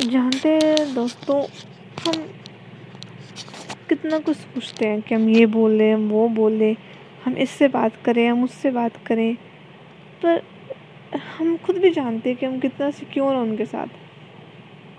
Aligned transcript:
जानते 0.00 0.48
हैं 0.48 0.94
दोस्तों, 0.94 1.40
हम 2.00 2.22
कितना 3.88 4.18
कुछ 4.18 4.36
सोचते 4.36 4.86
हैं 4.86 5.00
कि 5.02 5.14
हम 5.14 5.28
ये 5.28 5.46
बोलें, 5.46 5.92
हम 5.94 6.08
वो 6.08 6.28
बोलें, 6.28 6.76
हम 7.24 7.36
इससे 7.36 7.68
बात 7.68 7.96
करें, 8.04 8.28
हम 8.28 8.44
उससे 8.44 8.70
बात 8.70 8.96
करें। 9.06 9.34
पर 10.22 10.42
हम 11.38 11.56
खुद 11.56 11.76
भी 11.76 11.90
जानते 11.90 12.30
हैं 12.30 12.38
कि 12.38 12.46
हम 12.46 12.58
कितना 12.60 12.90
सिक्योर 12.90 13.34
हैं 13.34 13.40
उनके 13.42 13.64
साथ। 13.64 13.86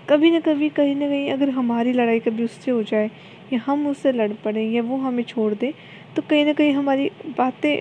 कभी 0.08 0.30
ना 0.30 0.40
कभी, 0.40 0.68
कहीं 0.68 0.94
ना 0.96 1.08
कहीं 1.08 1.30
अगर 1.32 1.50
हमारी 1.50 1.92
लड़ाई 1.92 2.20
कभी 2.20 2.44
उससे 2.44 2.70
हो 2.70 2.82
जाए, 2.82 3.10
या 3.52 3.60
हम 3.66 3.86
उससे 3.86 4.12
लड़ 4.12 4.32
पड़ें, 4.44 4.70
या 4.70 4.82
वो 4.82 4.96
हमें 4.96 5.22
छोड़ 5.24 5.52
दे 5.54 5.74
तो 6.16 6.22
कहीं 6.22 6.44
ना 6.44 6.52
कहीं 6.52 6.72
हमारी 6.72 7.10
बातें, 7.38 7.80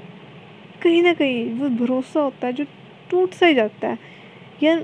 कहीं 0.84 1.04
ना 1.04 1.14
कहीं 1.14 1.54
वो 1.54 1.70
भरोसा 1.86 2.22
होता 2.22 2.48
है 2.48 2.54
जो 2.54 2.66
टूट 3.10 3.34
सा 3.34 3.46
ही 3.46 3.54
जाता 3.54 3.88
है। 3.88 3.98
या 4.64 4.80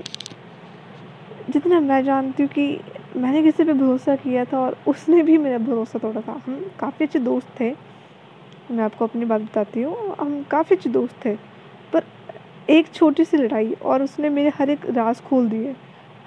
जितना 1.50 1.80
मैं 1.80 2.04
जानती 2.04 2.42
हूँ 2.42 2.50
कि 2.50 2.80
मैंने 3.16 3.42
किसी 3.42 3.64
पे 3.64 3.72
भरोसा 3.72 4.16
किया 4.16 4.44
था 4.44 4.58
और 4.58 4.76
उसने 4.86 5.22
भी 5.22 5.38
मेरा 5.38 5.58
भरोसा 5.58 5.98
तोड़ा 5.98 6.20
था। 6.20 6.42
हम 6.46 6.70
काफ़ी 6.80 7.06
अच्छे 7.06 7.18
दोस्त 7.18 7.48
थे। 7.60 7.70
मैं 8.70 8.84
आपको 8.84 9.06
अपनी 9.06 9.24
बात 9.24 9.40
बताती 9.40 9.82
हूँ। 9.82 10.16
हम 10.20 10.42
काफ़ी 10.42 10.76
अच्छे 10.76 10.90
दोस्त 10.90 11.24
थे। 11.24 11.34
पर 11.92 12.04
एक 12.70 12.92
छोटी 12.94 13.24
सी 13.24 13.36
लड़ाई 13.36 13.72
और 13.72 14.02
उसने 14.02 14.28
मेरे 14.28 14.48
हर 14.48 14.70
एक 14.70 14.86
राज 14.90 15.20
खोल 15.20 15.48
दिए। 15.48 15.70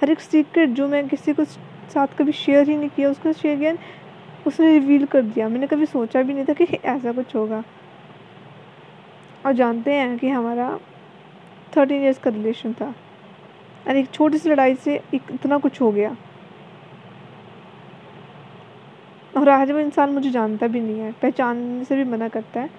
हर 0.01 0.09
एक 0.09 0.19
सीक्रेट 0.19 0.69
जो 0.69 0.87
मैं 0.87 1.07
किसी 1.07 1.33
को 1.33 1.43
साथ 1.43 2.07
कभी 2.19 2.31
शेयर 2.31 2.69
ही 2.69 2.77
नहीं 2.77 2.89
किया, 2.89 3.09
उसको 3.09 3.33
शेयर 3.33 3.59
किया, 3.59 3.75
उसने 4.47 4.79
रिवील 4.79 5.05
कर 5.05 5.21
दिया। 5.21 5.49
मैंने 5.49 5.67
कभी 5.67 5.85
सोचा 5.85 6.21
भी 6.21 6.33
नहीं 6.33 6.45
था 6.45 6.53
कि 6.53 6.63
ऐसा 6.63 7.11
कुछ 7.11 7.35
होगा। 7.35 7.63
और 9.45 9.53
जानते 9.53 9.93
हैं 9.93 10.17
कि 10.17 10.29
हमारा 10.29 10.79
थर्टीन 11.77 12.01
ईयर्स 12.01 12.17
का 12.17 12.29
रिलेशन 12.29 12.73
था। 12.73 12.93
और 13.87 13.97
एक 13.97 14.09
छोटी 14.11 14.37
सी 14.37 14.49
लड़ाई 14.49 14.75
से 14.75 14.99
इतना 15.13 15.57
कुछ 15.57 15.81
हो 15.81 15.91
गया। 15.91 16.15
और 19.33 19.49
आज 19.49 19.71
वो 19.71 19.79
इंसान 19.79 20.09
मुझे 20.09 20.29
जानता 20.31 20.67
भी 20.67 20.79
नहीं 20.79 20.99
है, 20.99 21.11
पहचानने 21.11 21.85
से 21.85 21.95
भी 21.95 22.03
मना 22.03 22.27
करता 22.27 22.59
है। 22.59 22.69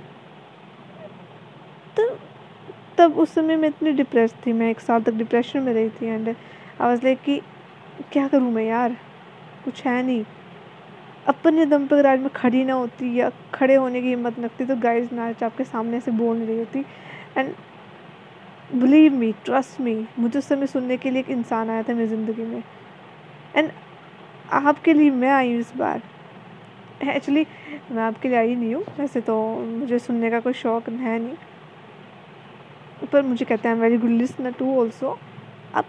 तो 1.97 2.09
तब 2.99 3.19
उस 3.19 3.35
समय 3.35 3.57
मैं 3.57 3.69
इतनी 3.69 3.93
डिप्रेस 3.93 4.35
थी, 4.47 4.53
मैं 4.53 4.71
एक 4.71 4.81
साल 4.81 5.03
तक 5.03 5.13
डिप्रेशन 5.15 5.63
में 5.63 5.73
रही 5.75 5.89
थी 5.91 6.07
एंड 6.07 6.29
आई 6.29 6.35
वाज 6.81 7.05
लाइक 7.05 7.21
कि 7.23 7.41
क्या 8.13 8.29
करूँ 8.29 8.51
मैं 8.53 8.65
यार? 8.65 8.97
कुछ 9.65 9.85
है 9.87 10.03
नहीं। 10.03 10.25
अपने 11.27 11.65
दम 11.67 11.87
पर 11.87 11.97
अगर 11.97 12.07
आज 12.07 12.21
मैं 12.21 12.31
खड़ी 12.31 12.65
ना 12.65 12.75
होती 12.75 13.15
या 13.15 13.31
खड़े 13.55 13.75
होने 13.75 14.01
की 14.03 14.09
हिम्मत 14.09 14.39
रखती 14.41 14.65
तो 14.65 14.77
गाइज़ 14.77 15.15
आज 15.17 15.43
आपके 15.45 15.65
सामने 15.65 16.01
से 16.01 16.11
बोल 16.11 16.37
नहीं 16.37 16.47
रही 16.47 16.59
होती। 16.59 16.85
And 17.39 17.55
believe 18.75 19.13
me 19.13 19.33
trust 19.45 19.81
me 19.81 19.95
मुझे 20.19 20.39
उस 20.39 20.49
समय 20.49 20.67
सुनने 20.67 20.97
के 20.97 21.11
लिए 21.11 21.21
एक 21.21 21.31
इंसान 21.31 21.71
आया 21.71 21.83
था 21.83 21.95
मेरी 21.95 22.09
ज़िंदगी 22.09 22.43
में। 22.43 22.63
एंड 23.57 23.71
आपके 24.53 24.93
लिए 24.95 25.11
मैं 25.11 25.31
आई 25.31 25.53
हूँ 25.53 25.61
इस 25.61 25.73
बार। 25.77 26.03
एक्चुअली 27.05 27.47
मैं 27.91 28.03
आपके 28.03 28.29
लिए 28.29 28.39
आई 28.39 28.55
नहीं 28.55 28.75
हूँ। 28.75 28.85
वैसे 28.99 29.21
तो 29.21 29.37
मुझे 29.59 29.99
सुनने 29.99 30.31
का 30.31 30.41
कोई 30.41 30.53
शौक 30.53 30.89
है 30.89 31.19
नहीं। 31.19 31.37
पर 33.13 33.23
मुझे 33.23 33.45
कहते 33.45 33.69
हैं 33.69 33.75
very 33.77 33.97
good 33.99 34.11
listener 34.11 34.53
too 34.53 34.79
also 34.81 35.19
आप 35.75 35.87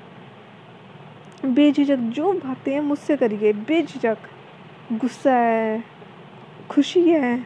बेझिझक 1.45 1.97
जो 2.15 2.31
बातें 2.33 2.73
हैं 2.73 2.81
मुझसे 2.81 3.17
करिए। 3.17 3.53
बेझिझक। 3.53 4.17
गुस्सा 4.91 5.33
है, 5.33 5.83
खुशी 6.69 7.09
है, 7.09 7.37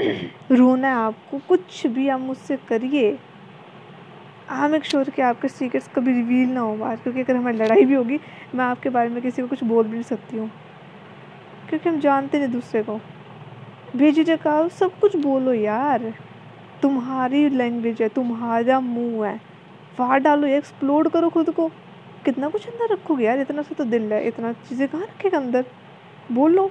रोना 0.52 0.88
है 0.88 0.94
आपको। 0.94 1.38
कुछ 1.48 1.86
भी 1.86 2.08
आप 2.08 2.20
मुझसे 2.20 2.56
करिए। 2.68 3.18
हाँ 4.50 4.68
मेक 4.68 4.84
श्योर 4.84 5.10
कि 5.10 5.22
आपके 5.22 5.48
सीक्रेट्स 5.48 5.88
कभी 5.88 6.12
रिवील 6.12 6.48
ना 6.48 6.60
हो 6.60 6.76
बाहर, 6.76 6.96
क्योंकि 6.96 7.20
अगर 7.20 7.36
हमारी 7.36 7.58
लड़ाई 7.58 7.84
भी 7.84 7.94
होगी, 7.94 8.20
मैं 8.54 8.64
आपके 8.64 8.88
बारे 8.88 9.08
में 9.08 9.22
किसी 9.22 9.42
को 9.42 9.48
कुछ 9.48 9.64
बोल 9.64 9.84
भी 9.84 9.92
नहीं 9.92 10.02
सकती 10.02 10.36
हूँ। 10.36 10.50
क्योंकि 11.68 11.88
हम 11.88 12.00
जानते 12.00 12.38
नहीं 12.38 12.48
दूसरे 12.48 12.82
को। 12.82 13.00
भेजी 13.96 14.24
जगह 14.24 14.68
सब 14.68 14.98
कुछ 15.00 15.16
बोलो 15.16 15.52
यार। 15.52 16.14
तुम्हारी 16.82 17.48
लैंग्वेज 17.48 18.02
है, 18.02 18.08
तुम्हारा 18.08 18.80
मुँह 18.80 19.26
है। 19.26 19.40
फाड़ 19.98 20.20
डालो 20.20 20.46
एक्सप्लोर 20.46 21.08
करो 21.08 21.28
खुद 21.28 21.50
को। 21.50 21.68
कितना 22.24 22.48
कुछ 22.48 22.66
अंदर 22.66 22.92
रखोगे 22.92 23.24
यार, 23.24 23.38
इतना 23.38 23.62
सा 23.62 23.74
तो 23.74 23.84
दिल 23.84 24.12
है, 24.12 24.28
इतना 24.28 24.52
चीज़ें 24.52 24.88
कहाँ 24.88 25.02
रखेगा 25.02 25.38
अंदर? 25.38 25.64
बोलो। 26.32 26.70